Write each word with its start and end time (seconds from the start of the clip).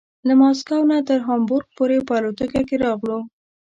له 0.27 0.33
مسکو 0.41 0.79
نه 0.91 0.97
تر 1.07 1.19
هامبورګ 1.27 1.67
پورې 1.77 1.97
په 2.07 2.13
الوتکه 2.19 2.61
کې 2.67 2.75
راغلو. 2.85 3.19